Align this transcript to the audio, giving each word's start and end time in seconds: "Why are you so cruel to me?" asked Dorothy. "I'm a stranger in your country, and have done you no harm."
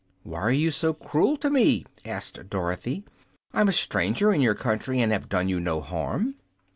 "Why 0.23 0.39
are 0.39 0.51
you 0.51 0.71
so 0.71 0.95
cruel 0.95 1.37
to 1.37 1.51
me?" 1.51 1.85
asked 2.05 2.49
Dorothy. 2.49 3.05
"I'm 3.53 3.67
a 3.67 3.71
stranger 3.71 4.33
in 4.33 4.41
your 4.41 4.55
country, 4.55 4.99
and 4.99 5.11
have 5.11 5.29
done 5.29 5.47
you 5.47 5.59
no 5.59 5.79
harm." 5.79 6.37